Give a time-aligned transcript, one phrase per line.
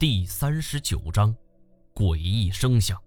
[0.00, 1.36] 第三十九章，
[1.94, 2.98] 诡异声响。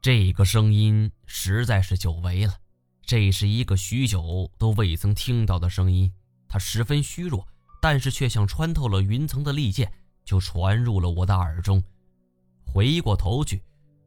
[0.00, 2.54] 这个声音实在是久违了，
[3.04, 6.10] 这是一个许久都未曾听到的声音。
[6.48, 7.46] 它十分虚弱，
[7.78, 9.92] 但是却像穿透了云层的利剑，
[10.24, 11.84] 就传入了我的耳中。
[12.64, 13.62] 回过头去，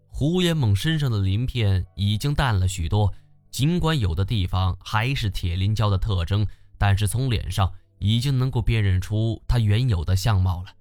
[0.07, 3.13] 胡延猛身上的鳞片已经淡了许多，
[3.51, 6.47] 尽管有的地方还是铁鳞胶的特征，
[6.79, 10.71] 但是从脸上已经能够辨认出它原有的相貌了。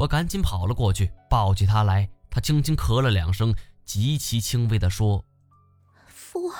[0.00, 2.08] 我赶紧跑了过去，抱起他来。
[2.30, 5.22] 他轻轻咳了两声，极其轻微地说
[6.08, 6.54] ：“扶我，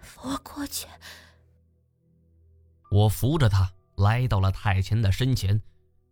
[0.00, 0.86] 扶我过去。”
[2.90, 5.60] 我扶着他来到了太前的身前。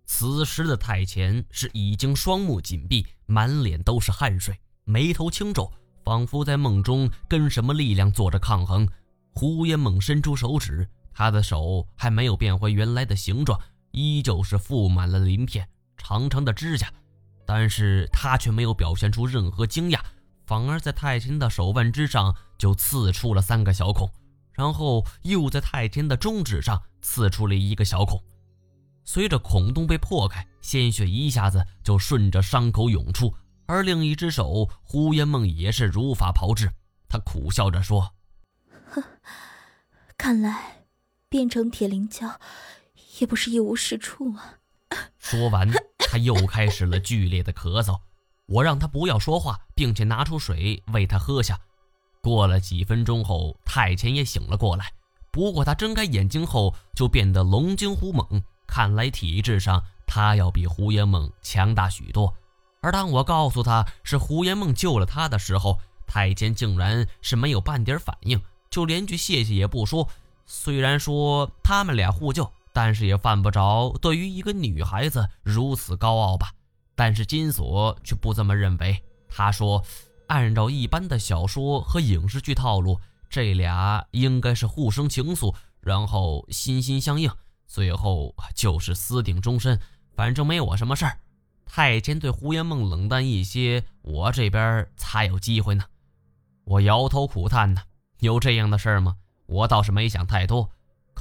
[0.04, 5.72] 此时的太前是已经双目紧闭，满脸都是汗水，眉头轻皱，
[6.04, 8.86] 仿佛在梦中跟什么力量做着抗衡。
[9.32, 13.58] 胡烟猛伸出手指，他的手还没有变回原来的形状，
[13.92, 15.66] 依旧是覆满了鳞片。
[16.02, 16.92] 长长的指甲，
[17.46, 20.00] 但是他却没有表现出任何惊讶，
[20.46, 24.10] 反而在太前的手腕之上就刺出了三个小孔，
[24.52, 28.20] 然后又在太前的中指上刺出了一个小孔。
[29.04, 33.32] 随着孔洞被破开，鲜血一下子就顺着伤口涌出，
[33.66, 36.70] 而另一只手胡烟梦也是如法炮制。
[37.08, 38.14] 他苦笑着说
[38.90, 39.02] ：“哼，
[40.16, 40.84] 看来
[41.28, 42.36] 变成铁灵蛟
[43.18, 44.58] 也不是一无是处啊。”
[45.18, 45.70] 说完。
[46.12, 47.98] 他又开始了剧烈的咳嗽，
[48.44, 51.58] 我让他不要说话，并且拿出水喂他喝下。
[52.20, 54.92] 过了几分钟后，太前也醒了过来，
[55.30, 62.34] 不过他睁开眼睛后就变得龙精虎猛，看来体质上他要比胡延梦强大许多。
[62.82, 70.06] 而当我告诉他是胡延梦救了他的时候，太监竟然是没有半点反应，就连句谢谢也不说。
[70.44, 72.52] 虽然说他们俩互救。
[72.72, 76.52] 但是也犯不着对于一个女孩子如此高傲吧？
[76.94, 79.02] 但是金锁却不这么认为。
[79.28, 79.82] 他说
[80.28, 83.00] ：“按照一般的小说和影视剧套路，
[83.30, 87.30] 这俩应该是互生情愫，然后心心相印，
[87.66, 89.78] 最后就是私定终身。
[90.14, 91.18] 反正没我什么事儿。
[91.64, 95.84] 太监对胡延梦冷淡一些，我这边才有机会呢。”
[96.64, 97.82] 我摇头苦叹呢
[98.20, 99.16] ：“有这样的事儿吗？
[99.46, 100.70] 我倒是没想太多。”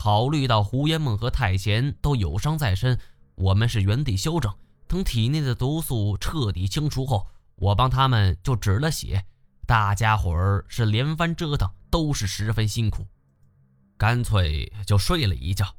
[0.04, 2.98] 考虑到胡延梦和太贤都有伤在身，
[3.36, 4.52] 我们是原地休整。
[4.88, 9.24] 等体内的毒素彻底清除后，我帮他们就止了血。
[9.68, 13.06] 大家伙儿是连番折腾，都是十分辛苦，
[13.96, 15.72] 干脆就睡了一觉。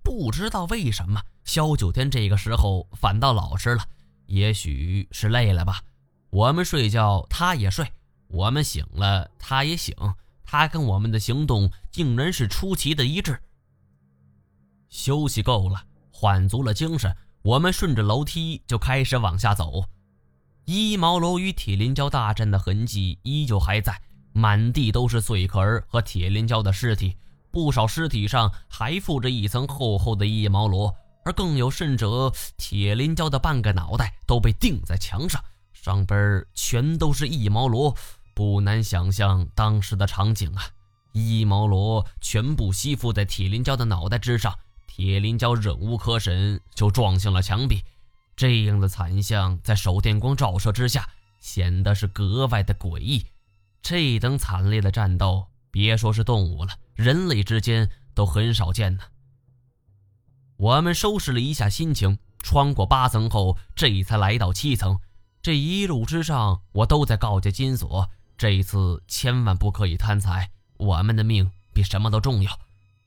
[0.00, 3.84] 不知道为什么，萧九天这个时候反倒老实了，
[4.26, 5.82] 也许是累了吧。
[6.30, 7.84] 我们睡觉，他也睡；
[8.28, 9.92] 我们醒了，他也醒。
[10.44, 13.36] 他跟我们的行动竟然是出奇的一致。
[14.88, 19.84] 休息够了，缓足了精神，我们顺着楼梯就开始往下走。
[20.64, 24.00] 一毛楼与铁林蛟大战的痕迹依旧还在，
[24.32, 27.16] 满地都是碎壳儿和铁林蛟的尸体，
[27.50, 35.42] 不少尸体上还附着一层厚厚的一毛螺，而更有甚者，铁林蛟的半个脑袋都被钉在墙上，
[35.72, 37.94] 上边全都是一毛螺。
[38.34, 40.62] 不难想象当时的场景啊！
[41.12, 44.54] 一毛螺全部吸附在铁林蛟的脑袋之上，
[44.96, 47.84] 铁林蛟忍无可忍，就撞向了墙壁。
[48.34, 51.06] 这样的惨象在手电光照射之下，
[51.38, 53.26] 显得是格外的诡异。
[53.82, 59.02] 这等惨烈的战斗，别说是动物了，人类之间都很少见呢。
[60.56, 64.98] 我们收拾了一下心情，穿过八层后，这才来到七层。
[65.42, 68.08] 这一路之上，我都在告诫金锁。
[68.38, 72.58] 这一次千万不可以贪财，我们的命比什么都重要。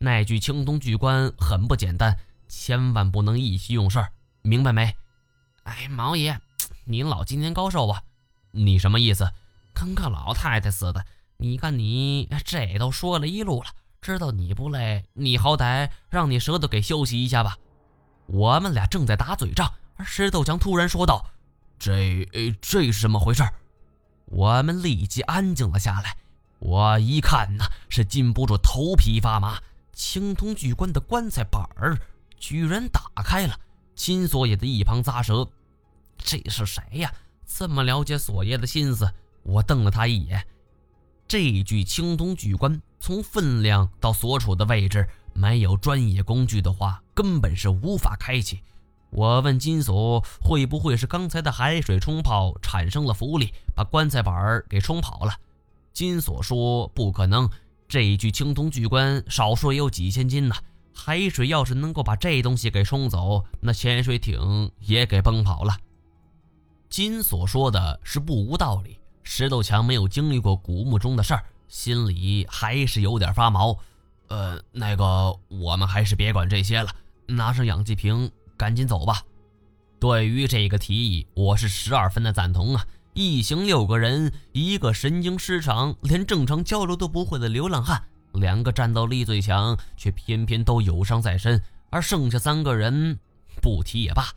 [0.02, 2.18] 那具青铜巨棺很不简单，
[2.48, 4.04] 千万不能意气用事，
[4.42, 4.96] 明白没？
[5.64, 6.40] 哎，毛爷，
[6.86, 8.02] 您老今年高寿啊？
[8.52, 9.30] 你什么意思？
[9.74, 11.06] 跟个老太太似的。
[11.36, 13.70] 你看你这都说了一路了，
[14.02, 17.58] 知道你不累，你好歹让你舌头给休息一下吧。
[18.26, 21.30] 我们俩正在打嘴仗，而石头强突然说道
[21.78, 22.26] ：“这……
[22.62, 23.44] 这是怎么回事？”
[24.28, 26.16] 我们立即安静了下来。
[26.60, 29.60] 我一看呐，是禁不住头皮发麻。
[30.00, 32.00] 青铜巨棺的棺材板儿
[32.38, 33.60] 居然打开了。
[33.96, 35.46] 金锁也在一旁咂舌
[36.18, 37.14] ：“这是谁呀？
[37.46, 39.12] 这么了解锁爷的心思？”
[39.44, 40.48] 我瞪了他一眼。
[41.28, 48.64] 这具青铜巨棺从分量到所处的位置，没有专业工具的话，根本是无法开启。
[49.10, 55.34] 我问金锁：“会不会是刚才的海水冲泡产生了浮力，把棺材板儿给冲跑了？”
[55.92, 57.50] 金锁说：“不可能，
[57.90, 60.56] 这一具青铜巨棺少说也有几千斤呢。
[60.94, 65.76] 海水要是能够把这东西给冲走，那潜水艇也给崩跑了。”
[66.90, 68.98] 金所说的是不无道理。
[69.24, 73.78] 石头强没有经历过古墓中的事儿，心里还是有点发毛。
[74.28, 76.90] 呃，那个，我们还是别管这些了，
[77.28, 79.24] 拿上氧气瓶，赶紧走吧。
[80.00, 82.86] 对于这个提议，我是十二分的赞同啊！
[83.22, 88.02] 一行六个人，一个神经失常、连正常交流都不会的流浪汉，
[88.32, 93.20] 两个战斗力最强，却偏偏都有伤在身，而剩下三个人，
[93.62, 94.30] 不提也罢。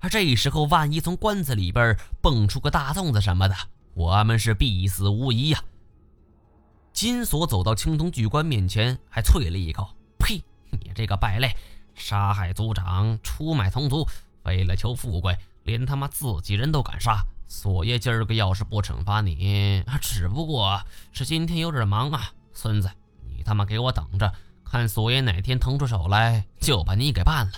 [0.00, 3.56] 而这时候，万一从棺材里边蹦出个大粽子什么的，
[3.94, 5.64] 我们是必死无疑呀！
[6.92, 9.88] 金锁走到青铜巨棺面前，还啐了一口
[10.20, 10.44] ：“呸！
[10.72, 11.56] 你这个败类，
[11.94, 14.06] 杀害族长，出卖同族！”
[14.44, 17.24] 为了求富贵，连他妈自己人都敢杀。
[17.48, 20.80] 索爷今儿个要是不惩罚你，只不过
[21.12, 22.32] 是今天有点忙啊。
[22.52, 22.90] 孙子，
[23.28, 24.32] 你他妈给我等着，
[24.64, 27.52] 看索爷哪天腾出手来就把你给办了。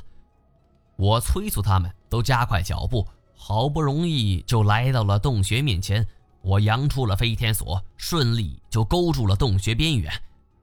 [0.96, 6.06] 我催促他们都加快脚步，好不容易就来到了洞穴面前。
[6.42, 10.12] 我扬出了飞天锁，顺利就勾住了洞穴边缘。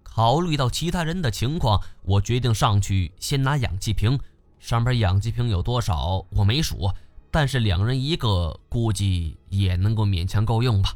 [0.04, 4.20] 考虑到其他人的情况，我决定上去先拿氧气瓶。
[4.60, 6.90] 上边氧气瓶有多少我没数，
[7.36, 10.96] 但是两人一个，估计也能够勉强够用吧。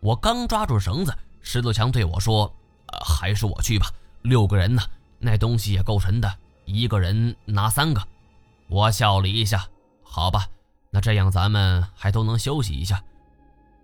[0.00, 2.54] 我刚抓住绳子，石头强对我说
[2.92, 3.86] ：“呃，还是我去吧，
[4.20, 4.82] 六个人呢，
[5.18, 6.30] 那东西也够沉的，
[6.66, 8.06] 一个人拿三个。”
[8.68, 9.66] 我笑了一下
[10.04, 10.46] ：“好吧，
[10.90, 13.02] 那这样咱们还都能休息一下。”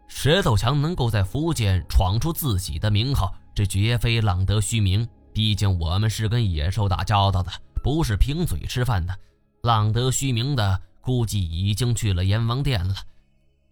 [0.08, 7.50] 石头强能够在福建闯出自己的名号，这绝非浪得虚名，毕竟我们是跟野兽打交道的。
[7.82, 9.16] 不是凭嘴吃饭的，
[9.62, 12.94] 浪得虚名的估计已经去了阎王殿了。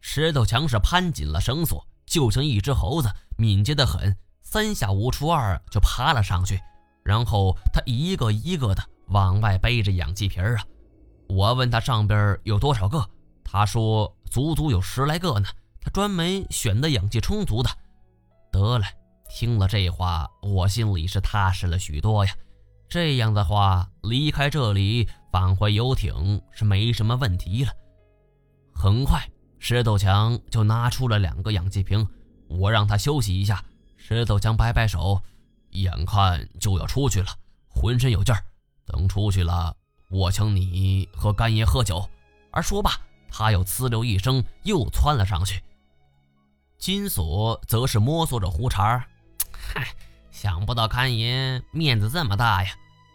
[0.03, 6.61] 石头强是攀紧了绳索，就像一只猴子，敏捷得很，三下五除二就爬了上去。
[7.03, 10.63] 然后他一个一个的往外背着氧气瓶啊。
[11.29, 13.09] 我问他上边有多少个，
[13.45, 15.49] 他说足足有十来个呢。
[15.81, 17.71] 他专门选的氧气充足的。
[18.53, 18.85] 得了，
[19.31, 22.35] 听了这话，我心里是踏实了许多呀。
[22.89, 27.73] 这样的话，离开这里返回游艇是没什么问题了。
[28.75, 29.29] 很快，
[29.59, 32.07] 石头强就拿出了两个氧气瓶，
[32.49, 33.65] 我让他休息一下。
[33.97, 35.21] 石头强摆摆手，
[35.71, 37.29] 眼看就要出去了，
[37.69, 38.43] 浑身有劲儿。
[38.87, 39.77] 等出去了，
[40.11, 42.09] 我请你和干爷喝酒。
[42.51, 42.93] 而说罢，
[43.31, 45.63] 他又呲溜一声又窜了上去。
[46.79, 49.07] 金锁则是摸索着胡茬
[49.53, 49.87] 嗨。
[50.31, 52.71] 想不到干爷面子这么大呀！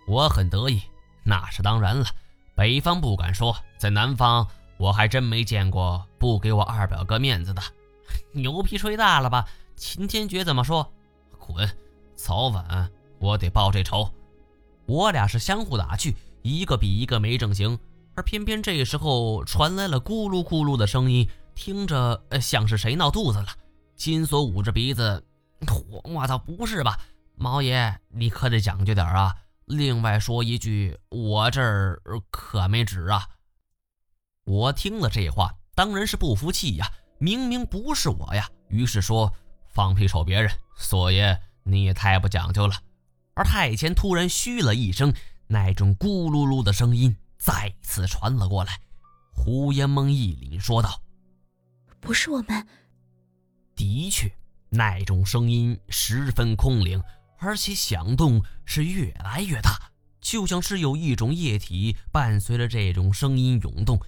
[0.07, 0.81] 我很得意，
[1.25, 2.05] 那是当然了。
[2.55, 7.61] 北方不敢说，在南方我还真没见过不给我二表哥面子的。
[8.31, 9.45] 牛皮吹大了吧？
[9.75, 10.89] 秦天觉怎么说？
[11.37, 11.69] 滚！
[12.15, 12.89] 早晚
[13.19, 14.09] 我得报这仇。
[14.85, 17.77] 我俩是相互打趣，一个比一个没正形。
[18.15, 23.47] 而偏偏这时候传来了咕噜咕噜的声音，听着像是谁闹肚子了。
[23.97, 25.25] 金锁捂着鼻子，
[25.91, 26.97] 我我操，不是吧？
[27.35, 29.35] 毛爷，你可得讲究点啊！
[29.65, 33.27] 另外说一句，我这儿可没纸啊。
[34.43, 36.91] 我听了这话，当然是不服气呀！
[37.17, 38.47] 明明不是我呀！
[38.67, 39.33] 于是说
[39.73, 42.75] ：“放屁瞅别人，索爷你也太不讲究了。”
[43.33, 45.13] 而太监突然嘘了一声，
[45.47, 48.79] 那种咕噜噜的声音再次传了过来。
[49.33, 51.01] 胡延梦一凛说道
[51.99, 52.67] ：“不是我们。”
[53.75, 54.31] 的确，
[54.69, 57.01] 那种声音十分空灵。
[57.37, 63.99] 而且响动是越来越大，就像是有一种液体伴随着这种声音涌动。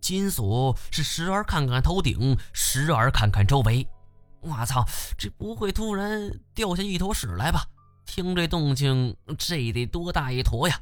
[0.00, 3.86] 金锁是时而看看头顶，时而看看周围。
[4.40, 4.86] 我操，
[5.18, 7.66] 这不会突然掉下一坨屎来吧？
[8.06, 10.80] 听这动静，这得多大一坨呀！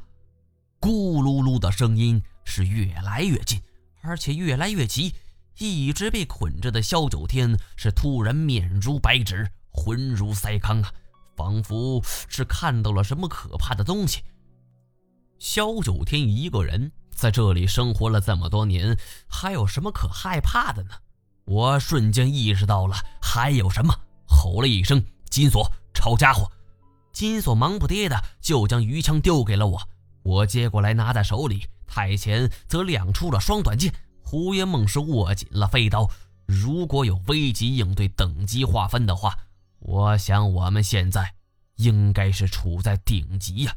[0.78, 3.62] 咕噜噜的声音是越来越近，
[4.02, 5.14] 而且越来越急。
[5.56, 10.92] 一直被捆着的萧九天是突然面如白纸，魂如塞糠啊！
[11.36, 14.22] 仿佛是看到了什么可怕的东西。
[15.38, 18.96] 萧九天一个人在这里生活了这么多年，
[19.28, 20.90] 还有什么可害怕的呢？
[21.44, 23.94] 我瞬间意识到了还有什么，
[24.26, 26.50] 吼了一声：“金锁，抄家伙！”
[27.12, 29.80] 金锁忙不迭的就将鱼枪丢给了我，
[30.22, 31.66] 我接过来拿在手里。
[31.86, 36.08] 太前则亮出了双短剑，胡延梦是握紧了飞刀。
[36.46, 39.36] 如果有危急应对等级划分的话。
[39.86, 41.34] 我想，我们现在
[41.76, 43.76] 应该是处在顶级呀。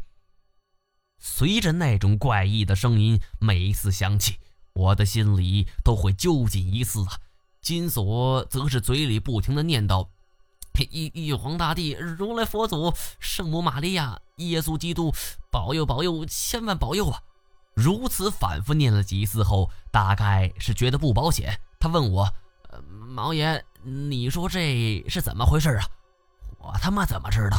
[1.19, 4.39] 随着那种怪异的声音每一次响起，
[4.71, 7.19] 我的心里都会揪紧一次啊。
[7.61, 10.07] 金锁则是嘴里不停的念叨
[10.91, 15.13] ：“玉玉皇大帝、如来佛祖、圣母玛利亚、耶稣基督，
[15.51, 17.21] 保佑保佑，千万保佑啊！”
[17.75, 22.33] 如此反复念了几次后，大概是觉得不保险，他问我
[22.71, 25.85] ：“呃毛爷，你说这是怎么回事啊？”
[26.67, 27.57] 我他妈怎么知道？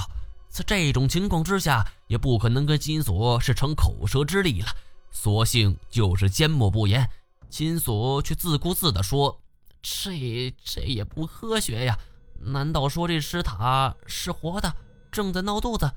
[0.50, 4.69] 在这种情况之下，也不可能跟金锁是成口舌之力了，
[5.11, 7.09] 索性就是缄默不言。
[7.49, 9.41] 金锁却自顾自地说
[9.81, 11.99] ：“这这也不科学呀！
[12.41, 14.75] 难道说这石塔是活的，
[15.11, 15.91] 正在闹肚子？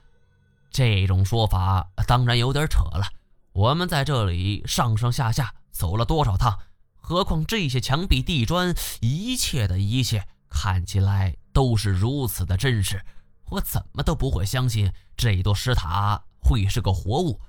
[0.69, 3.05] 这种说法当然有点扯了。
[3.51, 6.57] 我们在这里上上下下走了多少趟？
[6.95, 13.03] 何况这些墙壁、地砖，一切的一切，看起来都是如此的真实。”
[13.51, 17.41] 我怎么都不会相信这座石塔会是个活物。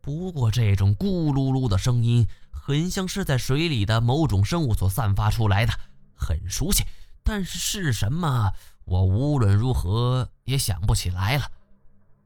[0.00, 5.72] 不过这种咕噜噜的声音，很像是在水里的某种生物所散发出来的，
[6.14, 6.84] 很熟悉。
[7.24, 8.52] 但是是什么，
[8.84, 11.50] 我无论如何也想不起来了。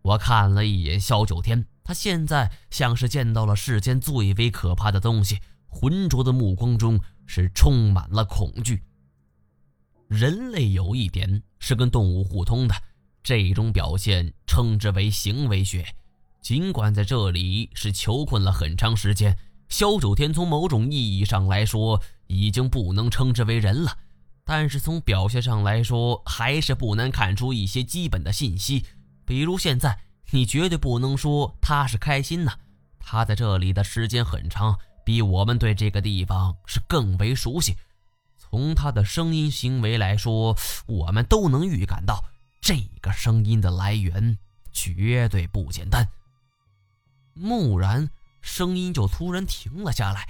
[0.02, 8.82] 我看了一眼萧九天，他现在像是见到了世间最为可怕的东西，浑浊的目光中是充满了恐惧。
[10.08, 12.74] 人类有一点是跟动物互通的。
[13.22, 15.84] 这种表现称之为行为学。
[16.40, 19.36] 尽管在这里是囚困了很长时间，
[19.68, 23.98] 萧九天从某种意义上来说已经不能称之为人了，
[24.44, 28.84] 但是从表现上来说，还是不难看出一些基本的信息。
[29.24, 29.98] 比如现在，
[30.30, 32.52] 你绝对不能说他是开心呐，
[33.00, 37.74] 他在这里的时间很长，比我们对这个地方是更为熟悉。
[38.56, 42.24] 从他的声音、行为来说，我们都能预感到。
[42.62, 44.38] 这个声音的来源
[44.72, 46.08] 绝对不简单。
[47.34, 48.08] 蓦然，
[48.40, 50.26] 声音就突然停了下来。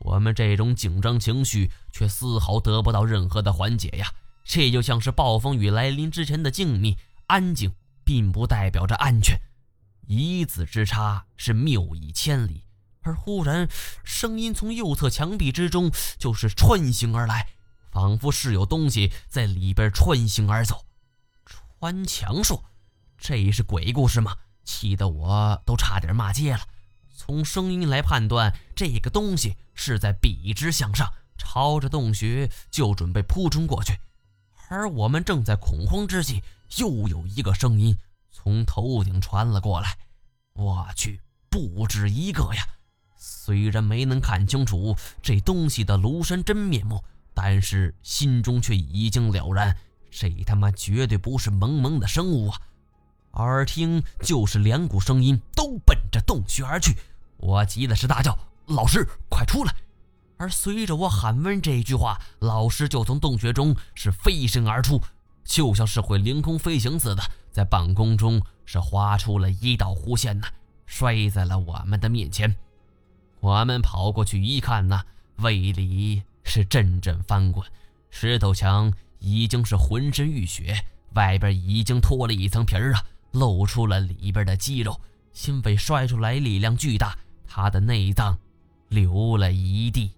[0.00, 4.12] 我们这种紧张情绪却丝毫得不到任何的缓解呀！
[4.44, 6.96] 这就像是暴风雨来临之前的静谧、
[7.28, 7.72] 安静，
[8.02, 9.38] 并不代表着安全。
[10.08, 12.64] 一字之差是谬以千里。
[13.02, 13.68] 而忽然，
[14.02, 17.46] 声音从右侧墙壁之中就是穿行而来，
[17.90, 20.84] 仿佛是有东西在里边穿行而走。
[21.44, 22.62] 穿墙术，
[23.18, 24.36] 这是鬼故事吗？
[24.64, 26.60] 气得我都差点骂街了。
[27.16, 33.98] 从声音来判断，这个东西是在笔直向上，朝着洞穴就准备扑冲过去。
[34.68, 36.42] 而我们正在恐慌之际，
[36.76, 37.96] 又有一个声音
[38.30, 39.98] 从头顶传了过来。
[40.52, 42.62] 我去，不止一个呀！
[43.16, 47.02] 虽然没能看清楚这东西的庐山真面目，
[47.42, 49.74] 但是心中却已经了然。
[50.10, 52.60] 这他妈绝对不是萌萌的生物啊！
[53.32, 56.94] 耳听就是两股声音都奔着洞穴而去，
[57.38, 59.74] 我急的是大叫：“老师，快出来！”
[60.36, 65.00] 而随着我喊问这句话，老师就从洞穴中是飞身而出，
[65.42, 70.46] 就像是会凌空飞行似的，在半空中是划出了一道弧线呢，
[70.84, 72.54] 摔在了我们的面前。
[73.40, 75.02] 我们跑过去一看呢，
[75.36, 77.66] 胃里是阵阵翻滚，
[78.10, 78.92] 石头墙。
[79.22, 80.82] 已经是浑身浴血，
[81.12, 84.98] 外边已经脱了一层皮儿啊，露出了里边的肌肉。
[85.46, 87.14] 因为摔出来力量巨大，
[87.46, 88.38] 他的内脏
[88.88, 90.10] 流了一地。